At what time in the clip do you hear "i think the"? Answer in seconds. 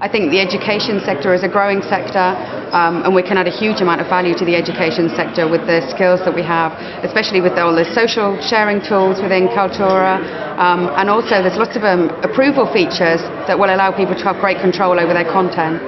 0.00-0.40